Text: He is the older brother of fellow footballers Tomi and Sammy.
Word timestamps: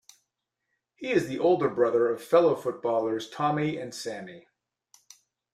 He 0.95 1.11
is 1.11 1.27
the 1.27 1.37
older 1.37 1.69
brother 1.69 2.07
of 2.11 2.23
fellow 2.23 2.55
footballers 2.55 3.29
Tomi 3.29 3.77
and 3.77 3.93
Sammy. 3.93 4.47